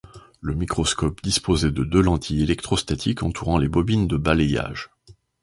[0.39, 4.89] Le microscope disposait de deux lentilles électrostatiques entourant les bobines de balayage.